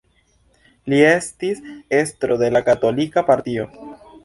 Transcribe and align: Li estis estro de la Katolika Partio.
Li 0.93 1.01
estis 1.09 1.61
estro 1.99 2.39
de 2.45 2.51
la 2.57 2.65
Katolika 2.73 3.27
Partio. 3.31 3.71